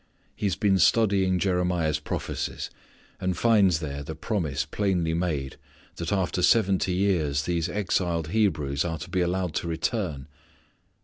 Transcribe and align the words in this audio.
He 0.35 0.47
has 0.47 0.55
been 0.55 0.79
studying 0.79 1.37
Jeremiah's 1.37 1.99
prophecies, 1.99 2.71
and 3.19 3.37
finds 3.37 3.81
there 3.81 4.01
the 4.01 4.15
promise 4.15 4.65
plainly 4.65 5.13
made 5.13 5.57
that 5.97 6.11
after 6.11 6.41
seventy 6.41 6.93
years 6.93 7.43
these 7.43 7.69
exiled 7.69 8.29
Hebrews 8.29 8.83
are 8.83 8.97
to 8.97 9.11
be 9.11 9.21
allowed 9.21 9.53
to 9.53 9.67
return. 9.67 10.25